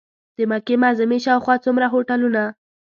[0.37, 2.41] د مکې معظمې شاوخوا څومره هوټلونه.